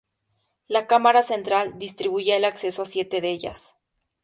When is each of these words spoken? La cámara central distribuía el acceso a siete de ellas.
La 0.67 0.87
cámara 0.87 1.21
central 1.21 1.77
distribuía 1.77 2.35
el 2.35 2.45
acceso 2.45 2.81
a 2.81 2.85
siete 2.85 3.21
de 3.21 3.29
ellas. 3.29 3.75